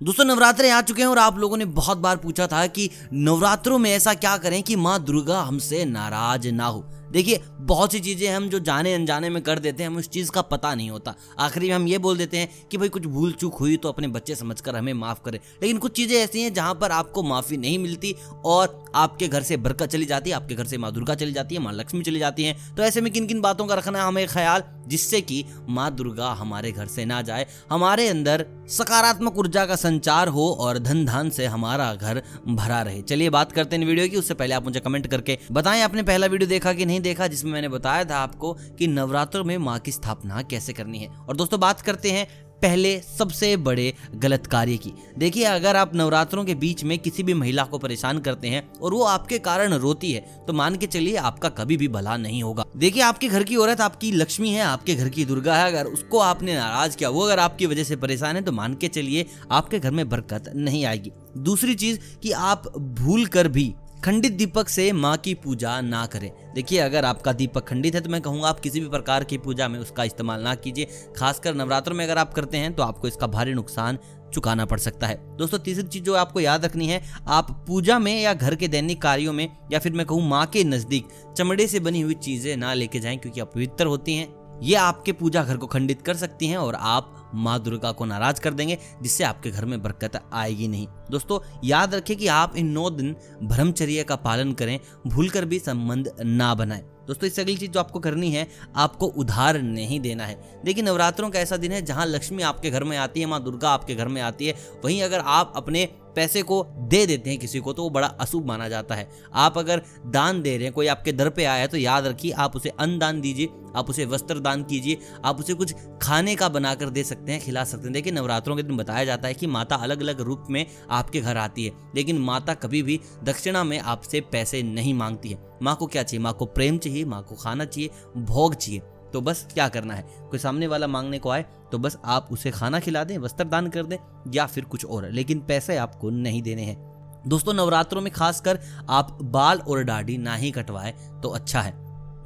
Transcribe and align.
दोस्तों, 0.00 0.24
नवरात्रे 0.24 0.68
आ 0.70 0.80
चुके 0.80 1.02
हैं 1.02 1.08
और 1.08 1.18
आप 1.18 1.38
लोगों 1.38 1.56
ने 1.56 1.64
बहुत 1.64 1.98
बार 1.98 2.16
पूछा 2.16 2.46
था 2.46 2.66
कि 2.66 2.88
नवरात्रों 3.12 3.78
में 3.78 3.90
ऐसा 3.90 4.14
क्या 4.14 4.36
करें 4.36 4.62
कि 4.62 4.76
माँ 4.76 5.02
दुर्गा 5.04 5.40
हमसे 5.40 5.84
नाराज़ 5.84 6.48
ना 6.48 6.66
हो। 6.66 6.84
देखिए, 7.12 7.40
बहुत 7.60 7.92
सी 7.92 8.00
चीज़ें 8.00 8.28
हम 8.28 8.48
जो 8.48 8.58
जाने 8.58 8.92
अनजाने 8.94 9.30
में 9.30 9.42
कर 9.42 9.58
देते 9.58 9.82
हैं, 9.82 9.90
हमें 9.90 9.98
उस 9.98 10.08
चीज़ 10.08 10.30
का 10.30 10.42
पता 10.42 10.74
नहीं 10.74 10.90
होता। 10.90 11.14
आखिरी 11.38 11.68
में 11.68 11.74
हम 11.74 11.86
ये 11.88 11.98
बोल 11.98 12.18
देते 12.18 12.38
हैं 12.38 12.68
कि 12.70 12.78
भाई, 12.78 12.88
कुछ 12.88 13.06
भूल 13.06 13.32
चूक 13.32 13.54
हुई 13.54 13.76
तो 13.76 13.88
अपने 13.88 14.08
बच्चे 14.08 14.34
समझकर 14.34 14.76
हमें 14.76 14.92
माफ़ 14.92 15.22
करें। 15.24 15.38
लेकिन 15.62 15.78
कुछ 15.78 15.92
चीज़ें 15.92 16.16
ऐसी 16.16 16.42
हैं 16.42 16.54
जहाँ 16.54 16.74
पर 16.74 16.90
आपको 16.90 17.22
माफ़ी 17.22 17.56
नहीं 17.56 17.78
मिलती 17.78 18.14
और 18.44 18.84
आपके 18.94 19.28
घर 19.28 19.42
से 19.42 19.56
बरकत 19.56 19.88
चली 19.88 20.04
जाती 20.04 20.30
है, 20.30 20.36
आपके 20.36 20.54
घर 20.54 20.64
से 20.64 20.78
माँ 20.78 20.92
दुर्गा 20.92 21.14
चली 21.14 21.32
जाती 21.32 21.54
है, 21.54 21.60
माँ 21.60 21.72
लक्ष्मी 21.72 22.02
चली 22.02 22.18
जाती 22.18 22.44
है। 22.44 22.56
तो 22.76 22.82
ऐसे 22.82 23.00
में 23.00 23.12
किन 23.12 23.26
किन 23.26 23.40
बातों 23.40 23.66
का 23.66 23.74
रखना 23.74 23.98
है? 23.98 24.08
हमें 24.08 24.26
ख्याल 24.28 24.62
जिससे 24.88 25.20
कि 25.20 25.44
माँ 25.68 25.90
दुर्गा 25.94 26.30
हमारे 26.32 26.72
घर 26.72 26.86
से 26.86 27.04
ना 27.04 27.20
जाए, 27.22 27.46
हमारे 27.70 28.08
अंदर 28.08 28.46
सकारात्मक 28.68 29.38
ऊर्जा 29.38 29.64
का 29.66 29.76
संचार 29.76 30.28
हो 30.28 30.48
और 30.60 30.78
धन 30.78 31.04
धान 31.04 31.30
से 31.30 31.46
हमारा 31.46 31.94
घर 31.94 32.22
भरा 32.48 32.80
रहे। 32.82 33.02
चलिए 33.02 33.30
बात 33.30 33.52
करते 33.52 33.76
हैं 33.76 33.86
वीडियो 33.86 34.08
की, 34.08 34.16
उससे 34.16 34.34
पहले 34.34 34.54
आप 34.54 34.64
मुझे 34.64 34.80
कमेंट 34.80 35.06
करके 35.06 35.38
बताएँ, 35.52 35.82
आपने 35.82 36.02
पहला 36.02 36.26
वीडियो 36.26 36.48
देखा 36.48 36.72
कि 36.72 36.86
नहीं 36.86 37.00
देखा, 37.00 37.26
जिसमें 37.26 37.52
मैंने 37.52 37.68
बताया 37.68 38.04
था 38.04 38.18
आपको 38.18 38.52
कि 38.78 38.86
नवरात्रों 38.86 39.44
में 39.44 39.56
माँ 39.58 39.78
की 39.78 39.92
स्थापना 39.92 40.42
कैसे 40.42 40.72
करनी 40.72 40.98
है। 40.98 41.08
और 41.08 41.36
दोस्तों, 41.36 41.60
बात 41.60 41.80
करते 41.80 42.10
हैं 42.10 42.26
पहले 42.62 42.98
सबसे 43.00 43.56
बड़े 43.58 43.92
गलत 44.14 44.46
कार्य 44.46 44.76
की। 44.76 44.92
देखिए, 45.18 45.44
अगर 45.44 45.76
आप 45.76 45.94
नवरात्रों 45.94 46.44
के 46.44 46.54
बीच 46.54 46.84
में 46.84 46.98
किसी 46.98 47.22
भी 47.22 47.34
महिला 47.34 47.64
को 47.64 47.78
परेशान 47.78 48.18
करते 48.18 48.48
हैं 48.48 48.62
और 48.72 48.94
वो 48.94 49.02
आपके 49.04 49.38
कारण 49.40 49.74
रोती 49.74 50.12
है 50.12 50.20
तो 50.46 50.52
मान 50.52 50.76
के 50.76 50.86
चलिए 50.86 51.16
आपका 51.18 51.48
कभी 51.50 51.76
भी 51.76 51.88
भला 51.88 52.16
नहीं 52.16 52.42
होगा। 52.42 52.64
देखिए, 52.76 53.02
आपके 53.02 53.28
घर 53.28 53.42
की 53.42 53.56
औरत 53.56 53.80
आपकी 53.80 54.12
लक्ष्मी 54.12 54.50
है, 54.50 54.62
आपके 54.62 54.94
घर 54.94 55.08
की 55.08 55.24
दुर्गा 55.24 55.56
है, 55.56 55.66
अगर 55.68 55.86
उसको 55.86 56.18
आपने 56.20 56.54
नाराज़ 56.54 56.96
किया, 56.96 57.08
वो 57.08 57.22
अगर 57.22 57.38
आपकी 57.38 57.66
वजह 57.66 57.84
से 57.84 57.96
परेशान 57.96 58.36
है 58.36 58.42
तो 58.42 58.52
मान 58.52 58.74
के 58.74 58.88
चलिए 58.88 59.26
आपके 59.50 59.78
घर 59.78 59.90
में 59.90 60.08
बरकत 60.08 60.52
नहीं 60.56 60.84
आएगी। 60.84 61.12
दूसरी 61.38 61.74
चीज़ 61.74 61.98
कि 62.22 62.32
आप 62.32 62.72
भूल 62.78 63.26
कर 63.26 63.48
भी 63.48 63.72
खंडित 64.04 64.32
दीपक 64.32 64.68
से 64.68 64.90
माँ 64.92 65.16
की 65.16 65.32
पूजा 65.34 65.80
ना 65.80 66.04
करें। 66.06 66.30
देखिए, 66.54 66.78
अगर 66.78 67.04
आपका 67.04 67.32
दीपक 67.32 67.66
खंडित 67.68 67.94
है 67.94 68.00
तो 68.00 68.10
मैं 68.10 68.20
कहूँगा, 68.22 68.48
आप 68.48 68.60
किसी 68.60 68.80
भी 68.80 68.88
प्रकार 68.88 69.24
की 69.24 69.38
पूजा 69.38 69.68
में 69.68 69.78
उसका 69.80 70.04
इस्तेमाल 70.04 70.42
ना 70.42 70.54
कीजिए। 70.54 70.88
खासकर 71.16 71.54
नवरात्रों 71.54 71.96
में 71.96 72.04
अगर 72.04 72.18
आप 72.18 72.34
करते 72.34 72.58
हैं 72.58 72.72
तो 72.74 72.82
आपको 72.82 73.08
इसका 73.08 73.26
भारी 73.26 73.54
नुकसान 73.54 73.98
चुकाना 74.34 74.64
पड़ 74.64 74.78
सकता 74.78 75.06
है। 75.06 75.18
दोस्तों, 75.36 75.58
तीसरी 75.58 75.82
चीज़ 75.84 76.04
जो 76.04 76.14
आपको 76.14 76.40
याद 76.40 76.64
रखनी 76.64 76.86
है, 76.86 77.02
आप 77.26 77.50
पूजा 77.68 77.98
में 77.98 78.20
या 78.22 78.34
घर 78.34 78.54
के 78.54 78.68
दैनिक 78.68 79.02
कार्यों 79.02 79.32
में, 79.32 79.48
या 79.72 79.78
फिर 79.78 79.92
मैं 79.92 80.06
कहूँ, 80.06 80.28
माँ 80.28 80.46
के 80.46 80.64
नज़दीक 80.64 81.08
चमड़े 81.36 81.66
से 81.66 81.80
बनी 81.80 82.00
हुई 82.00 82.14
चीज़ें 82.16 82.56
ना 82.56 82.74
लेके 82.74 83.00
जाएँ, 83.00 83.16
क्योंकि 83.16 83.40
अपवित्र 83.40 83.86
होती 83.86 84.16
हैं। 84.16 84.60
ये 84.62 84.74
आपके 84.76 85.12
पूजा 85.12 85.42
घर 85.42 85.56
को 85.56 85.66
खंडित 85.66 86.02
कर 86.02 86.16
सकती 86.16 86.46
हैं 86.46 86.56
और 86.56 86.74
आप 86.74 87.17
माँ 87.34 87.62
दुर्गा 87.62 87.92
को 87.92 88.04
नाराज़ 88.04 88.40
कर 88.40 88.54
देंगे, 88.54 88.78
जिससे 89.02 89.24
आपके 89.24 89.50
घर 89.50 89.64
में 89.64 89.82
बरकत 89.82 90.20
आएगी 90.32 90.68
नहीं। 90.68 90.86
दोस्तों, 91.10 91.38
याद 91.64 91.94
रखें 91.94 92.16
कि 92.16 92.26
आप 92.26 92.56
इन 92.56 92.66
नौ 92.66 92.90
दिन 92.90 93.16
ब्रह्मचर्य 93.42 94.04
का 94.04 94.16
पालन 94.16 94.52
करें 94.52 94.78
भूल 95.06 95.28
कर 95.28 95.44
भी 95.44 95.58
संबंध 95.58 96.12
ना 96.20 96.54
बनाएँ। 96.54 96.82
दोस्तों, 97.06 97.26
इससे 97.26 97.42
अगली 97.42 97.56
चीज़ 97.56 97.70
जो 97.70 97.80
आपको 97.80 98.00
करनी 98.00 98.30
है, 98.30 98.46
आपको 98.76 99.06
उधार 99.06 99.60
नहीं 99.62 100.00
देना 100.00 100.24
है। 100.24 100.60
देखिए, 100.64 100.82
नवरात्रों 100.82 101.30
का 101.30 101.38
ऐसा 101.38 101.56
दिन 101.56 101.72
है 101.72 101.82
जहाँ 101.82 102.06
लक्ष्मी 102.06 102.42
आपके 102.42 102.70
घर 102.70 102.84
में 102.84 102.96
आती 102.96 103.20
है, 103.20 103.26
माँ 103.26 103.42
दुर्गा 103.42 103.70
आपके 103.70 103.94
घर 103.94 104.08
में 104.08 104.22
आती 104.22 104.46
है। 104.46 104.54
वहीं 104.84 105.02
अगर 105.02 105.20
आप 105.20 105.52
अपने 105.56 105.88
पैसे 106.16 106.42
को 106.42 106.64
दे 106.80 107.04
देते 107.06 107.30
हैं 107.30 107.38
किसी 107.38 107.60
को 107.60 107.72
तो 107.72 107.82
वो 107.82 107.90
बड़ा 107.90 108.06
अशुभ 108.20 108.46
माना 108.46 108.68
जाता 108.68 108.94
है। 108.94 109.08
आप 109.34 109.58
अगर 109.58 109.82
दान 110.06 110.42
दे 110.42 110.56
रहे 110.56 110.64
हैं, 110.64 110.72
कोई 110.72 110.86
आपके 110.86 111.12
दर 111.12 111.28
पे 111.28 111.44
आया 111.44 111.60
है 111.60 111.68
तो 111.68 111.76
याद 111.76 112.06
रखिए, 112.06 112.32
आप 112.32 112.56
उसे 112.56 112.68
अन्न 112.70 112.98
दान 112.98 113.20
दीजिए, 113.20 113.48
आप 113.76 113.90
उसे 113.90 114.04
वस्त्र 114.04 114.38
दान 114.38 114.62
कीजिए, 114.62 114.98
आप 115.24 115.40
उसे 115.40 115.54
कुछ 115.54 115.74
खाने 116.02 116.34
का 116.36 116.48
बनाकर 116.48 116.90
दे 116.90 117.04
सकते 117.04 117.32
हैं, 117.32 117.40
खिला 117.40 117.64
सकते 117.64 117.84
हैं। 117.84 117.92
देखिए, 117.92 118.12
नवरात्रों 118.12 118.56
के 118.56 118.62
दिन 118.62 118.76
बताया 118.76 119.04
जाता 119.04 119.28
है 119.28 119.34
कि 119.34 119.46
माता 119.46 119.76
अलग 119.76 120.00
अलग 120.00 120.20
रूप 120.20 120.44
में 120.50 120.64
आपके 120.90 121.20
घर 121.20 121.36
आती 121.36 121.64
है, 121.64 121.72
लेकिन 121.94 122.18
माता 122.18 122.54
कभी 122.54 122.82
भी 122.82 123.00
दक्षिणा 123.24 123.64
में 123.64 123.78
आपसे 123.78 124.20
पैसे 124.22 124.62
नहीं 124.62 124.94
मांगती 124.94 125.28
है। 125.28 125.42
माँ 125.62 125.76
को 125.76 125.86
क्या 125.86 126.02
चाहिए? 126.02 126.22
माँ 126.22 126.32
को 126.32 126.46
प्रेम 126.46 126.78
चाहिए, 126.78 127.04
माँ 127.04 127.22
को 127.22 127.34
खाना 127.34 127.64
चाहिए, 127.64 127.90
भोग 128.16 128.54
चाहिए। 128.54 128.80
तो 129.12 129.20
बस 129.20 129.46
क्या 129.52 129.68
करना 129.68 129.94
है? 129.94 130.06
कोई 130.30 130.38
सामने 130.38 130.66
वाला 130.66 130.86
मांगने 130.86 131.18
को 131.18 131.30
आए 131.30 131.44
तो 131.72 131.78
बस 131.78 131.96
आप 132.04 132.28
उसे 132.32 132.50
खाना 132.50 132.80
खिला 132.80 133.04
दें 133.04 133.16
वस्त्र 133.18 133.44
दान 133.44 133.68
कर 133.68 133.82
दें, 133.82 133.96
या 134.32 134.46
फिर 134.46 134.64
कुछ 134.64 134.84
और। 134.84 135.10
लेकिन 135.10 135.40
पैसे 135.40 135.76
आपको 135.76 136.10
नहीं 136.10 136.42
देने 136.42 136.62
हैं। 136.62 136.86
दोस्तों, 137.26 137.54
नवरात्रों 137.54 138.00
में 138.00 138.12
खासकर 138.12 138.58
आप 138.88 139.18
बाल 139.22 139.58
और 139.58 139.84
दाढ़ी 139.84 140.16
ना 140.18 140.34
ही 140.34 140.50
कटवाए 140.50 140.94
तो 141.22 141.28
अच्छा 141.28 141.60
है। 141.60 141.72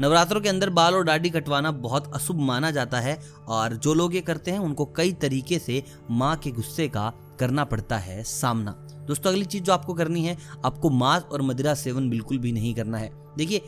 नवरात्रों 0.00 0.40
के 0.40 0.48
अंदर 0.48 0.70
बाल 0.70 0.94
और 0.94 1.04
दाढ़ी 1.04 1.30
कटवाना 1.30 1.70
बहुत 1.70 2.12
अशुभ 2.14 2.36
माना 2.36 2.70
जाता 2.70 3.00
है 3.00 3.18
और 3.48 3.74
जो 3.74 3.94
लोग 3.94 4.14
ये 4.14 4.20
करते 4.20 4.50
हैं, 4.50 4.58
उनको 4.58 4.84
कई 4.86 5.12
तरीके 5.12 5.58
से 5.58 5.82
माँ 6.10 6.36
के 6.36 6.50
गुस्से 6.50 6.88
का 6.88 7.12
करना 7.40 7.64
पड़ता 7.64 7.98
है 7.98 8.22
सामना। 8.22 8.70
दोस्तों, 9.06 9.30
अगली 9.30 9.44
चीज़ 9.44 9.62
जो 9.62 9.72
आपको 9.72 9.94
करनी 9.94 10.24
है, 10.24 10.36
आपको 10.64 10.90
मांस 10.90 11.22
और 11.22 11.42
मदिरा 11.42 11.74
सेवन 11.74 12.08
बिल्कुल 12.10 12.38
भी 12.38 12.52
नहीं 12.52 12.74
करना 12.74 12.98
है। 12.98 13.10
देखिए 13.36 13.62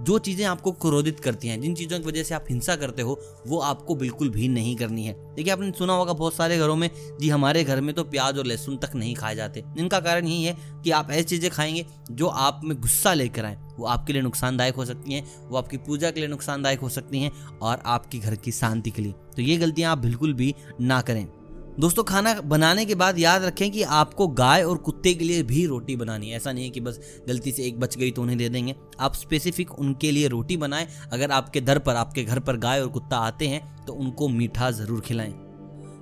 जो 0.00 0.18
चीज़ें 0.18 0.44
आपको 0.46 0.72
क्रोधित 0.72 1.20
करती 1.20 1.48
हैं, 1.48 1.60
जिन 1.60 1.74
चीज़ों 1.74 2.00
की 2.00 2.06
वजह 2.06 2.22
से 2.22 2.34
आप 2.34 2.44
हिंसा 2.50 2.76
करते 2.76 3.02
हो, 3.02 3.20
वो 3.46 3.58
आपको 3.58 3.94
बिल्कुल 3.94 4.28
भी 4.28 4.48
नहीं 4.48 4.76
करनी 4.76 5.04
है। 5.04 5.34
देखिए, 5.34 5.52
आपने 5.52 5.72
सुना 5.78 5.92
होगा 5.92 6.12
बहुत 6.12 6.34
सारे 6.34 6.58
घरों 6.58 6.76
में, 6.76 6.90
जी 7.20 7.28
हमारे 7.28 7.64
घर 7.64 7.80
में 7.80 7.94
तो 7.94 8.04
प्याज 8.04 8.38
और 8.38 8.46
लहसुन 8.46 8.76
तक 8.76 8.94
नहीं 8.94 9.14
खाए 9.14 9.34
जाते। 9.34 9.64
इनका 9.78 10.00
कारण 10.00 10.26
यही 10.26 10.44
है 10.44 10.56
कि 10.84 10.90
आप 10.90 11.10
ऐसी 11.10 11.22
चीज़ें 11.22 11.50
खाएँगे, 11.50 11.86
जो 12.10 12.26
आप 12.26 12.60
में 12.64 12.80
गुस्सा 12.80 13.14
लेकर 13.14 13.44
आए। 13.44 13.58
वो 13.78 13.86
आपके 13.86 14.12
लिए 14.12 14.22
नुकसानदायक 14.22 14.74
हो 14.74 14.84
सकती 14.84 15.12
हैं, 15.12 15.48
वो 15.48 15.56
आपकी 15.56 15.76
पूजा 15.76 16.10
के 16.10 16.20
लिए 16.20 16.28
नुकसानदायक 16.28 16.80
हो 16.80 16.88
सकती 16.88 17.20
हैं, 17.20 17.58
और 17.62 17.82
आपके 17.86 18.18
घर 18.18 18.34
की 18.34 18.52
शांति 18.52 18.90
के 18.90 19.02
लिए। 19.02 19.12
तो 19.12 19.42
ये 19.42 19.56
गलतियाँ 19.56 19.92
आप 19.92 19.98
बिल्कुल 19.98 20.32
भी 20.32 20.54
ना 20.80 21.00
करें। 21.00 21.39
दोस्तों, 21.78 22.02
खाना 22.04 22.32
बनाने 22.42 22.84
के 22.84 22.94
बाद 22.94 23.18
याद 23.18 23.44
रखें 23.44 23.70
कि 23.70 23.82
आपको 23.82 24.26
गाय 24.28 24.62
और 24.62 24.78
कुत्ते 24.78 25.12
के 25.14 25.24
लिए 25.24 25.42
भी 25.42 25.64
रोटी 25.66 25.96
बनानी 25.96 26.30
है। 26.30 26.36
ऐसा 26.36 26.52
नहीं 26.52 26.64
है 26.64 26.70
कि 26.70 26.80
बस 26.80 26.98
गलती 27.28 27.52
से 27.52 27.62
एक 27.62 27.78
बच 27.80 27.96
गई 27.96 28.10
तो 28.10 28.22
उन्हें 28.22 28.38
दे 28.38 28.48
देंगे। 28.48 28.74
आप 29.00 29.14
स्पेसिफिक 29.14 29.72
उनके 29.74 30.10
लिए 30.10 30.28
रोटी 30.28 30.56
बनाएँ। 30.56 30.86
अगर 31.12 31.30
आपके 31.30 31.60
दर 31.60 31.78
पर, 31.78 31.94
आपके 31.94 32.24
घर 32.24 32.40
पर 32.40 32.56
गाय 32.56 32.80
और 32.80 32.88
कुत्ता 32.88 33.18
आते 33.18 33.48
हैं 33.48 33.84
तो 33.86 33.92
उनको 33.92 34.28
मीठा 34.28 34.70
ज़रूर 34.70 35.00
खिलाएँ। 35.00 35.32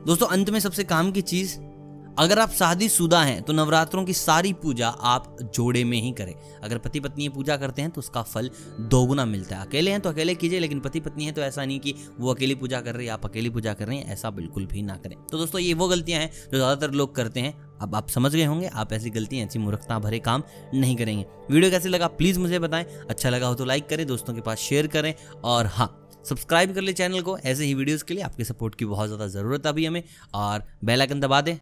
दोस्तों, 0.07 0.27
अंत 0.27 0.51
में 0.51 0.61
सबसे 0.61 0.85
काम 0.85 1.11
की 1.13 1.23
चीज़ 1.23 1.59
अगर 2.19 2.39
आप 2.39 2.53
शादीशुदा 2.53 3.21
हैं 3.23 3.43
तो 3.43 3.53
नवरात्रों 3.53 4.05
की 4.05 4.13
सारी 4.13 4.53
पूजा 4.53 4.89
आप 4.89 5.37
जोड़े 5.55 5.83
में 5.85 5.97
ही 6.03 6.11
करें। 6.13 6.35
अगर 6.63 6.79
पति 6.79 7.01
पत्नी 7.01 7.29
पूजा 7.29 7.57
करते 7.57 7.83
हैं 7.83 7.91
तो 7.91 7.99
उसका 7.99 8.23
फल 8.23 8.51
दोगुना 8.83 9.25
मिलता 9.25 9.57
है। 9.57 9.67
अकेले 9.67 9.91
हैं 9.91 10.01
तो 10.01 10.11
अकेले 10.11 10.35
कीजिए, 10.35 10.61
लेकिन 10.61 10.81
पति 10.81 11.01
पत्नी 11.01 11.25
है 11.25 11.33
तो 11.33 11.43
ऐसा 11.43 11.65
नहीं 11.65 11.79
कि 11.81 11.95
वो 12.19 12.33
अकेली 12.35 12.55
पूजा 12.55 12.81
कर 12.81 12.95
रही 12.95 13.07
है, 13.07 13.13
आप 13.13 13.27
अकेली 13.27 13.51
पूजा 13.51 13.75
कर 13.75 13.87
रहे 13.87 13.97
हैं, 13.97 14.07
ऐसा 14.07 14.31
बिल्कुल 14.31 14.67
भी 14.67 14.83
ना 14.83 14.97
करें। 14.97 15.17
तो 15.23 15.39
दोस्तों, 15.39 15.61
ये 15.61 15.75
वो 15.75 15.89
गलतियाँ 15.89 16.21
हैं 16.21 16.31
जो 16.31 16.57
ज़्यादातर 16.57 16.91
लोग 16.93 17.15
करते 17.17 17.41
हैं। 17.41 17.55
अब 17.79 17.95
आप 17.95 18.09
समझ 18.09 18.35
गए 18.35 18.45
होंगे, 18.45 18.67
आप 18.69 18.93
ऐसी 18.93 19.11
गलतियाँ, 19.11 19.47
ऐसी 19.47 19.59
मूर्खता 19.59 19.99
भरे 19.99 20.19
काम 20.21 20.43
नहीं 20.75 20.97
करेंगे। 20.97 21.25
वीडियो 21.51 21.71
कैसे 21.71 21.89
लगा, 21.89 22.07
प्लीज़ 22.09 22.39
मुझे 22.39 22.59
बताएँ। 22.59 22.85
अच्छा 23.11 23.31
लगा 23.31 23.47
हो 23.47 23.55
तो 23.55 23.65
लाइक 23.65 23.89
करें, 23.89 24.07
दोस्तों 24.07 24.35
के 24.35 24.41
पास 24.41 24.59
शेयर 24.61 24.87
करें, 24.89 25.15
और 25.45 25.67
हाँ 25.69 25.95
सब्सक्राइब 26.25 26.75
कर 26.75 26.81
ले 26.81 26.93
चैनल 26.95 27.21
को। 27.21 27.39
ऐसे 27.39 27.65
ही 27.65 27.75
वीडियोस 27.75 28.03
के 28.03 28.15
लिए 28.15 28.23
आपके 28.25 28.45
सपोर्ट 28.45 28.75
की 28.75 28.85
बहुत 28.87 29.07
ज़्यादा 29.07 29.27
ज़रूरत 29.29 29.67
है 29.67 29.73
अभी 29.73 29.87
हमें, 29.87 30.03
और 30.35 30.65
बेल 30.85 31.01
आइकन 31.01 31.21
दबा 31.21 31.41
दें। 31.41 31.57